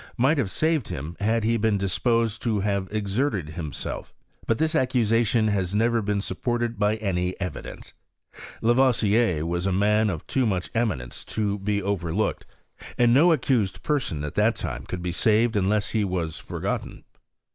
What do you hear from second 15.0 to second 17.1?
be saved unless he was forgotten.